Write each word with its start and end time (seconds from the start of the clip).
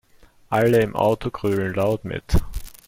Alle 0.49 0.79
im 0.81 0.95
Auto 0.95 1.29
grölen 1.29 1.75
laut 1.75 2.05
mit. 2.05 2.37